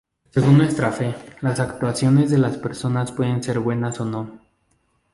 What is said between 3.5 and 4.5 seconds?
buenas o no".